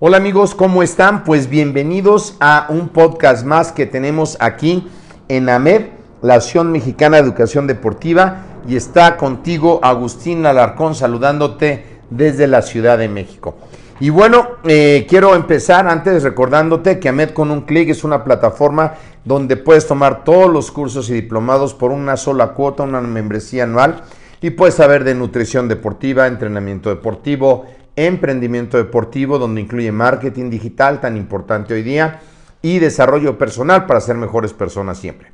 [0.00, 1.24] Hola amigos, ¿cómo están?
[1.24, 4.86] Pues bienvenidos a un podcast más que tenemos aquí
[5.26, 5.86] en AMED,
[6.22, 12.96] la Acción Mexicana de Educación Deportiva, y está contigo Agustín Alarcón saludándote desde la Ciudad
[12.96, 13.56] de México.
[13.98, 18.94] Y bueno, eh, quiero empezar antes recordándote que AMED con un clic es una plataforma
[19.24, 24.02] donde puedes tomar todos los cursos y diplomados por una sola cuota, una membresía anual,
[24.40, 27.66] y puedes saber de nutrición deportiva, entrenamiento deportivo,
[28.06, 32.20] emprendimiento deportivo, donde incluye marketing digital, tan importante hoy día,
[32.62, 35.32] y desarrollo personal para ser mejores personas siempre.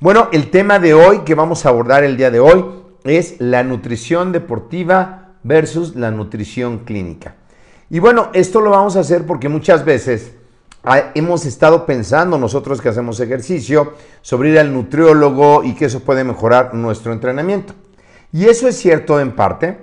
[0.00, 2.64] Bueno, el tema de hoy que vamos a abordar el día de hoy
[3.04, 7.36] es la nutrición deportiva versus la nutrición clínica.
[7.88, 10.32] Y bueno, esto lo vamos a hacer porque muchas veces
[11.14, 16.24] hemos estado pensando nosotros que hacemos ejercicio sobre ir al nutriólogo y que eso puede
[16.24, 17.74] mejorar nuestro entrenamiento.
[18.32, 19.78] Y eso es cierto en parte,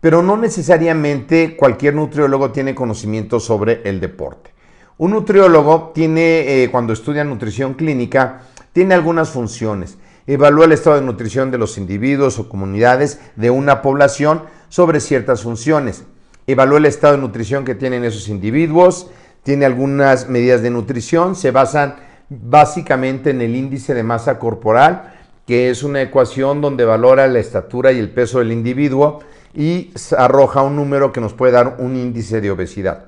[0.00, 4.50] pero no necesariamente cualquier nutriólogo tiene conocimiento sobre el deporte.
[4.98, 9.98] Un nutriólogo tiene, eh, cuando estudia nutrición clínica, tiene algunas funciones.
[10.26, 15.42] Evalúa el estado de nutrición de los individuos o comunidades de una población sobre ciertas
[15.42, 16.04] funciones.
[16.46, 19.10] Evalúa el estado de nutrición que tienen esos individuos,
[19.42, 21.96] tiene algunas medidas de nutrición, se basan
[22.28, 25.14] básicamente en el índice de masa corporal,
[25.46, 29.20] que es una ecuación donde valora la estatura y el peso del individuo
[29.54, 33.06] y arroja un número que nos puede dar un índice de obesidad.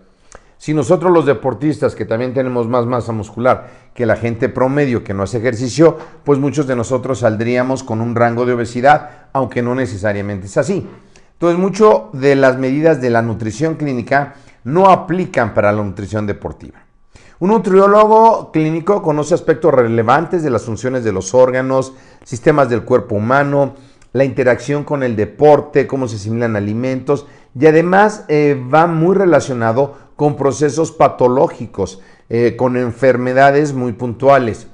[0.63, 5.13] Si nosotros los deportistas, que también tenemos más masa muscular que la gente promedio que
[5.13, 9.75] no hace ejercicio, pues muchos de nosotros saldríamos con un rango de obesidad, aunque no
[9.75, 10.87] necesariamente es así.
[11.33, 16.79] Entonces, mucho de las medidas de la nutrición clínica no aplican para la nutrición deportiva.
[17.41, 21.93] Un nutriólogo clínico conoce aspectos relevantes de las funciones de los órganos,
[22.23, 23.75] sistemas del cuerpo humano,
[24.13, 27.27] la interacción con el deporte, cómo se asimilan alimentos
[27.59, 34.67] y además eh, va muy relacionado con procesos patológicos, eh, con enfermedades muy puntuales,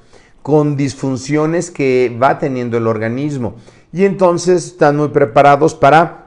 [0.43, 3.57] con disfunciones que va teniendo el organismo.
[3.93, 6.27] Y entonces están muy preparados para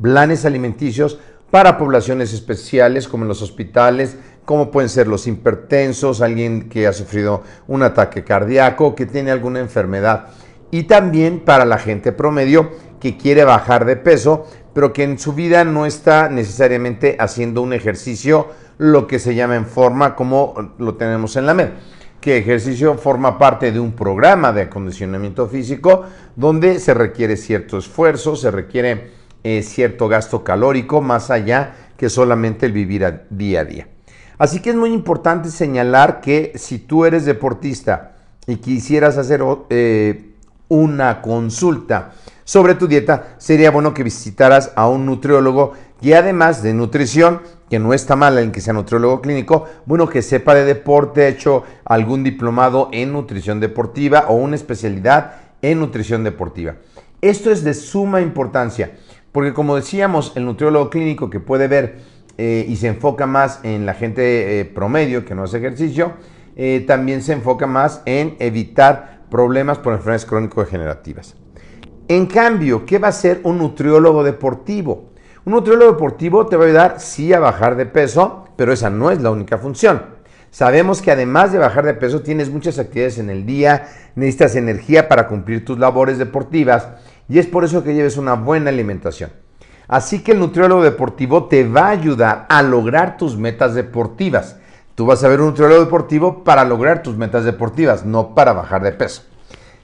[0.00, 1.18] planes alimenticios
[1.54, 6.92] para poblaciones especiales como en los hospitales, como pueden ser los hipertensos, alguien que ha
[6.92, 10.30] sufrido un ataque cardíaco, que tiene alguna enfermedad
[10.74, 15.32] y también para la gente promedio que quiere bajar de peso, pero que en su
[15.32, 20.96] vida no está necesariamente haciendo un ejercicio, lo que se llama en forma como lo
[20.96, 21.68] tenemos en la MED,
[22.20, 28.34] que ejercicio forma parte de un programa de acondicionamiento físico donde se requiere cierto esfuerzo,
[28.34, 29.12] se requiere
[29.44, 33.88] eh, cierto gasto calórico más allá que solamente el vivir día a día.
[34.38, 38.16] Así que es muy importante señalar que si tú eres deportista
[38.48, 39.40] y quisieras hacer
[39.70, 40.33] eh,
[40.74, 42.12] una consulta
[42.44, 47.40] sobre tu dieta, sería bueno que visitaras a un nutriólogo que además de nutrición,
[47.70, 51.62] que no está mal en que sea nutriólogo clínico, bueno, que sepa de deporte, hecho
[51.84, 56.76] algún diplomado en nutrición deportiva o una especialidad en nutrición deportiva.
[57.22, 58.92] Esto es de suma importancia,
[59.32, 62.00] porque como decíamos, el nutriólogo clínico que puede ver
[62.36, 66.12] eh, y se enfoca más en la gente eh, promedio que no hace ejercicio,
[66.56, 71.34] eh, también se enfoca más en evitar problemas por enfermedades crónico-degenerativas.
[72.06, 75.10] En cambio, ¿qué va a hacer un nutriólogo deportivo?
[75.44, 79.10] Un nutriólogo deportivo te va a ayudar sí a bajar de peso, pero esa no
[79.10, 80.02] es la única función.
[80.52, 85.08] Sabemos que además de bajar de peso tienes muchas actividades en el día, necesitas energía
[85.08, 86.86] para cumplir tus labores deportivas
[87.28, 89.30] y es por eso que lleves una buena alimentación.
[89.88, 94.58] Así que el nutriólogo deportivo te va a ayudar a lograr tus metas deportivas.
[94.94, 98.82] Tú vas a ver un nutriólogo deportivo para lograr tus metas deportivas, no para bajar
[98.82, 99.22] de peso.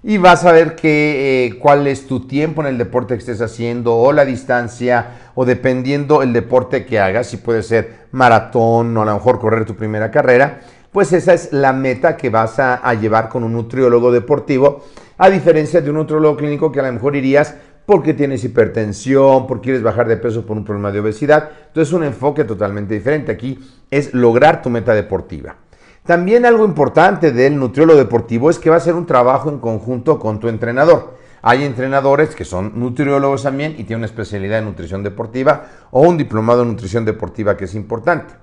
[0.04, 3.42] Y vas a ver que, eh, cuál es tu tiempo en el deporte que estés
[3.42, 9.02] haciendo o la distancia o dependiendo el deporte que hagas, si puede ser maratón o
[9.02, 10.60] a lo mejor correr tu primera carrera,
[10.92, 14.84] pues esa es la meta que vas a, a llevar con un nutriólogo deportivo,
[15.18, 17.56] a diferencia de un nutriólogo clínico que a lo mejor irías
[17.86, 21.50] porque tienes hipertensión, porque quieres bajar de peso por un problema de obesidad.
[21.68, 23.32] Entonces un enfoque totalmente diferente.
[23.32, 23.58] Aquí
[23.90, 25.56] es lograr tu meta deportiva.
[26.04, 30.18] También algo importante del nutriólogo deportivo es que va a ser un trabajo en conjunto
[30.18, 31.18] con tu entrenador.
[31.42, 36.18] Hay entrenadores que son nutriólogos también y tienen una especialidad en nutrición deportiva o un
[36.18, 38.34] diplomado en nutrición deportiva que es importante.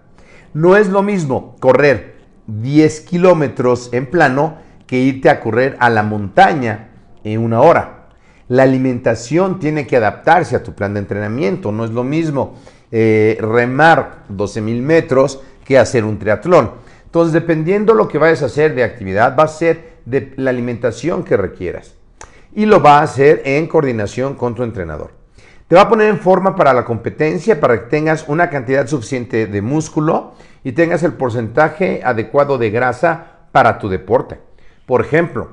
[0.53, 2.15] No es lo mismo correr
[2.47, 4.57] 10 kilómetros en plano
[4.87, 6.89] que irte a correr a la montaña
[7.23, 7.96] en una hora.
[8.49, 11.71] La alimentación tiene que adaptarse a tu plan de entrenamiento.
[11.71, 12.55] No es lo mismo
[12.91, 16.71] eh, remar 12 mil metros que hacer un triatlón.
[17.05, 21.23] Entonces, dependiendo lo que vayas a hacer de actividad, va a ser de la alimentación
[21.23, 21.95] que requieras.
[22.53, 25.11] Y lo va a hacer en coordinación con tu entrenador.
[25.67, 29.47] Te va a poner en forma para la competencia, para que tengas una cantidad suficiente
[29.47, 30.31] de músculo
[30.63, 34.39] y tengas el porcentaje adecuado de grasa para tu deporte.
[34.85, 35.49] Por ejemplo,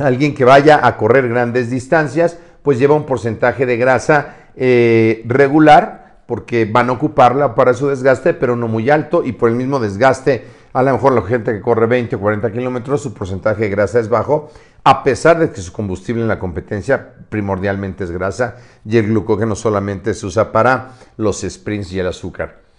[0.00, 6.22] alguien que vaya a correr grandes distancias, pues lleva un porcentaje de grasa eh, regular,
[6.26, 9.80] porque van a ocuparla para su desgaste, pero no muy alto, y por el mismo
[9.80, 13.70] desgaste, a lo mejor la gente que corre 20 o 40 kilómetros, su porcentaje de
[13.70, 14.50] grasa es bajo,
[14.84, 19.56] a pesar de que su combustible en la competencia primordialmente es grasa, y el glucógeno
[19.56, 22.69] solamente se usa para los sprints y el azúcar.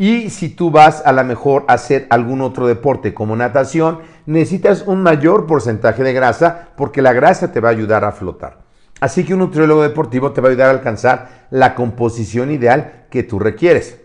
[0.00, 4.84] Y si tú vas a lo mejor a hacer algún otro deporte como natación, necesitas
[4.86, 8.58] un mayor porcentaje de grasa porque la grasa te va a ayudar a flotar.
[9.00, 13.24] Así que un nutriólogo deportivo te va a ayudar a alcanzar la composición ideal que
[13.24, 13.98] tú requieres.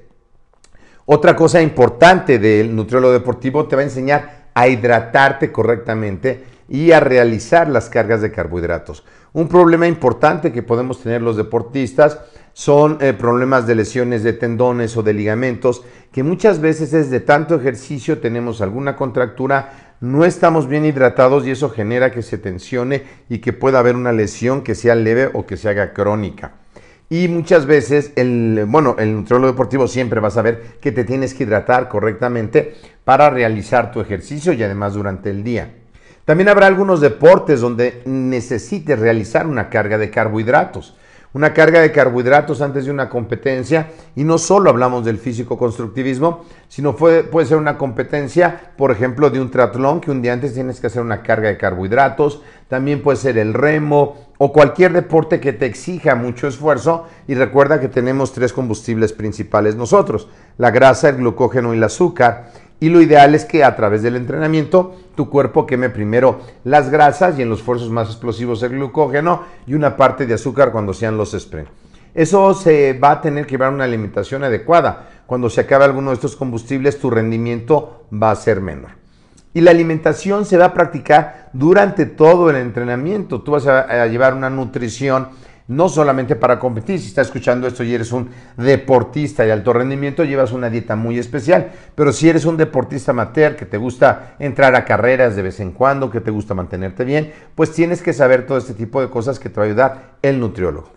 [1.06, 7.00] Otra cosa importante del nutriólogo deportivo te va a enseñar a hidratarte correctamente y a
[7.00, 9.04] realizar las cargas de carbohidratos.
[9.34, 12.20] Un problema importante que podemos tener los deportistas
[12.54, 17.20] son eh, problemas de lesiones de tendones o de ligamentos, que muchas veces es de
[17.20, 23.04] tanto ejercicio, tenemos alguna contractura, no estamos bien hidratados y eso genera que se tensione
[23.30, 26.52] y que pueda haber una lesión que sea leve o que se haga crónica.
[27.10, 31.34] Y muchas veces, el, bueno, el nutriólogo deportivo siempre va a saber que te tienes
[31.34, 35.83] que hidratar correctamente para realizar tu ejercicio y además durante el día.
[36.26, 40.96] También habrá algunos deportes donde necesites realizar una carga de carbohidratos.
[41.34, 46.96] Una carga de carbohidratos antes de una competencia, y no solo hablamos del físico-constructivismo, sino
[46.96, 50.80] puede, puede ser una competencia, por ejemplo, de un triatlón, que un día antes tienes
[50.80, 55.54] que hacer una carga de carbohidratos, también puede ser el remo o cualquier deporte que
[55.54, 61.16] te exija mucho esfuerzo, y recuerda que tenemos tres combustibles principales nosotros, la grasa, el
[61.16, 65.66] glucógeno y el azúcar, y lo ideal es que a través del entrenamiento tu cuerpo
[65.66, 70.26] queme primero las grasas y en los esfuerzos más explosivos el glucógeno y una parte
[70.26, 71.72] de azúcar cuando sean los sprints.
[72.14, 75.10] Eso se va a tener que llevar una alimentación adecuada.
[75.26, 78.92] Cuando se acabe alguno de estos combustibles, tu rendimiento va a ser menor.
[79.56, 83.42] Y la alimentación se va a practicar durante todo el entrenamiento.
[83.42, 85.30] Tú vas a, llevar una nutrición
[85.76, 90.24] no solamente para competir, si estás escuchando esto y eres un deportista de alto rendimiento,
[90.24, 94.76] llevas una dieta muy especial, pero si eres un deportista amateur que te gusta entrar
[94.76, 98.46] a carreras de vez en cuando, que te gusta mantenerte bien, pues tienes que saber
[98.46, 100.92] todo este tipo de cosas que te va a ayudar el nutriólogo.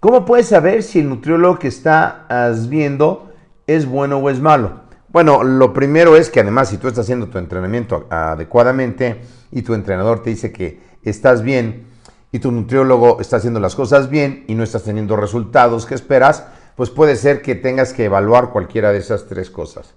[0.00, 3.32] ¿Cómo puedes saber si el nutriólogo que estás viendo
[3.66, 4.88] es bueno o es malo?
[5.08, 9.74] Bueno, lo primero es que además si tú estás haciendo tu entrenamiento adecuadamente y tu
[9.74, 11.86] entrenador te dice que estás bien,
[12.30, 16.44] y tu nutriólogo está haciendo las cosas bien y no estás teniendo resultados que esperas,
[16.76, 19.94] pues puede ser que tengas que evaluar cualquiera de esas tres cosas.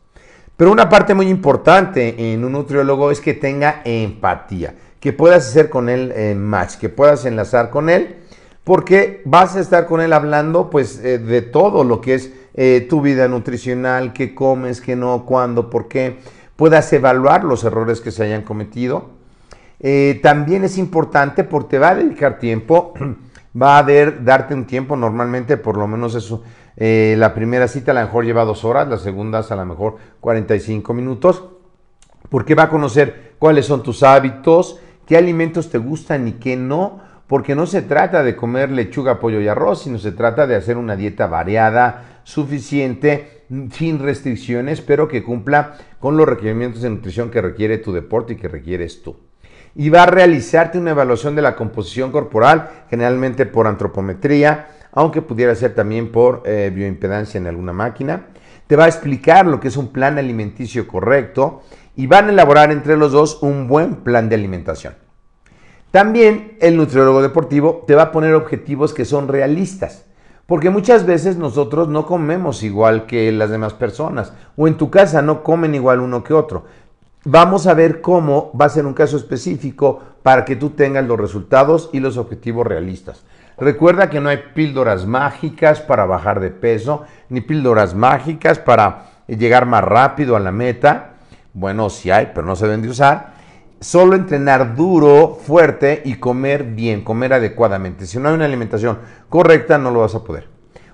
[0.57, 5.69] Pero una parte muy importante en un nutriólogo es que tenga empatía, que puedas hacer
[5.69, 8.17] con él eh, match, que puedas enlazar con él,
[8.63, 12.85] porque vas a estar con él hablando pues eh, de todo lo que es eh,
[12.89, 16.19] tu vida nutricional, qué comes, qué no, cuándo, por qué,
[16.55, 19.20] puedas evaluar los errores que se hayan cometido
[19.81, 22.93] eh, también es importante porque va a dedicar tiempo,
[23.61, 26.43] va a darte un tiempo, normalmente por lo menos eso
[26.77, 29.97] Eh, la primera cita a lo mejor lleva dos horas, la segunda a lo mejor
[30.19, 31.43] 45 minutos,
[32.29, 37.01] porque va a conocer cuáles son tus hábitos, qué alimentos te gustan y qué no,
[37.27, 40.77] porque no se trata de comer lechuga, pollo y arroz, sino se trata de hacer
[40.77, 47.41] una dieta variada, suficiente, sin restricciones, pero que cumpla con los requerimientos de nutrición que
[47.41, 49.17] requiere tu deporte y que requieres tú.
[49.75, 55.55] Y va a realizarte una evaluación de la composición corporal, generalmente por antropometría, aunque pudiera
[55.55, 58.27] ser también por eh, bioimpedancia en alguna máquina.
[58.67, 61.63] Te va a explicar lo que es un plan alimenticio correcto
[61.95, 64.95] y van a elaborar entre los dos un buen plan de alimentación.
[65.91, 70.05] También el nutriólogo deportivo te va a poner objetivos que son realistas.
[70.45, 75.21] Porque muchas veces nosotros no comemos igual que las demás personas o en tu casa
[75.21, 76.65] no comen igual uno que otro.
[77.23, 81.19] Vamos a ver cómo va a ser un caso específico para que tú tengas los
[81.19, 83.23] resultados y los objetivos realistas.
[83.59, 89.67] Recuerda que no hay píldoras mágicas para bajar de peso, ni píldoras mágicas para llegar
[89.67, 91.11] más rápido a la meta.
[91.53, 93.33] Bueno, sí hay, pero no se deben de usar.
[93.79, 98.07] Solo entrenar duro, fuerte y comer bien, comer adecuadamente.
[98.07, 98.97] Si no hay una alimentación
[99.29, 100.50] correcta, no lo vas a poder.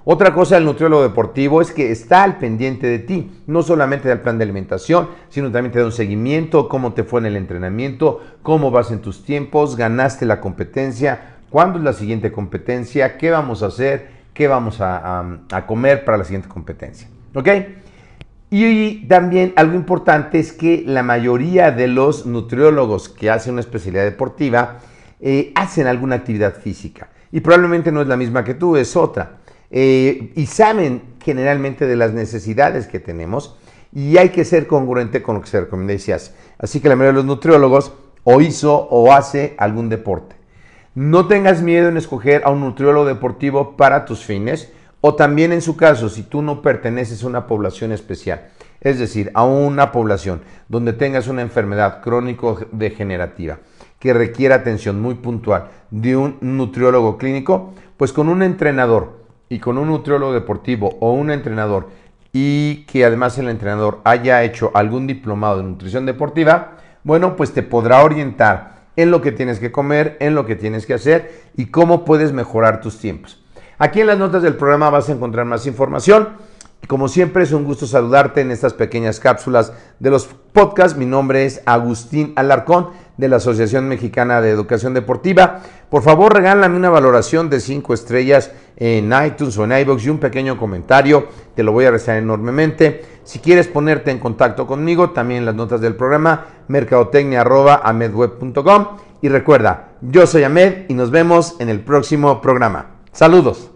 [0.09, 4.21] Otra cosa del nutriólogo deportivo es que está al pendiente de ti, no solamente del
[4.21, 8.21] plan de alimentación, sino también te da un seguimiento, cómo te fue en el entrenamiento,
[8.41, 13.63] cómo vas en tus tiempos, ganaste la competencia, cuándo es la siguiente competencia, qué vamos
[13.63, 17.09] a hacer, qué vamos a, comer para la siguiente competencia.
[17.35, 17.49] ¿Ok?
[18.49, 24.05] Y también algo importante es que la mayoría de los nutriólogos que hacen una especialidad
[24.05, 24.77] deportiva
[25.19, 27.09] eh, hacen alguna actividad física.
[27.29, 29.39] Y probablemente no es la misma que tú, es otra.
[29.69, 33.57] Eh, y saben generalmente de las necesidades que tenemos
[33.93, 36.31] y hay que ser congruente con lo que se recomienda y se hace.
[36.57, 37.93] Así que la mayoría de los nutriólogos
[38.23, 40.35] o hizo o hace algún deporte.
[40.95, 44.71] No tengas miedo en escoger a un nutriólogo deportivo para tus fines
[45.01, 48.49] o también en su caso si tú no perteneces a una población especial,
[48.81, 53.59] es decir, a una población donde tengas una enfermedad crónico-degenerativa
[53.99, 59.77] que requiera atención muy puntual de un nutriólogo clínico, pues con un entrenador y con
[59.77, 61.89] un nutriólogo deportivo o un entrenador
[62.33, 67.63] y que además el entrenador haya hecho algún diplomado de nutrición deportiva, bueno, pues te
[67.63, 71.67] podrá orientar en lo que tienes que comer, en lo que tienes que hacer y
[71.67, 73.43] cómo puedes mejorar tus tiempos.
[73.77, 76.29] Aquí en las notas del programa vas a encontrar más información.
[76.87, 80.97] Como siempre es un gusto saludarte en estas pequeñas cápsulas de los podcasts.
[80.97, 85.59] Mi nombre es Agustín Alarcón de la Asociación Mexicana de Educación Deportiva.
[85.89, 90.19] Por favor, regálame una valoración de 5 estrellas en iTunes o en iBox y un
[90.19, 91.27] pequeño comentario.
[91.55, 93.03] Te lo voy a agradecer enormemente.
[93.25, 98.87] Si quieres ponerte en contacto conmigo, también las notas del programa, mercadotecnia.amedweb.com.
[99.21, 102.91] Y recuerda, yo soy Ahmed y nos vemos en el próximo programa.
[103.11, 103.66] Saludos.